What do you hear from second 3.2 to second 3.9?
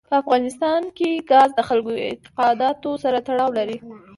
تړاو لري.